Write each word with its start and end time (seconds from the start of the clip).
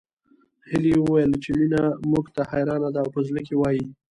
هيلې 0.69 0.93
وويل 0.99 1.31
چې 1.43 1.49
مينه 1.57 1.83
موږ 2.11 2.25
ته 2.35 2.41
حيرانه 2.51 2.89
ده 2.95 2.99
او 3.03 3.09
په 3.15 3.19
زړه 3.27 3.41
کې 3.47 3.55
وايي 3.61 3.85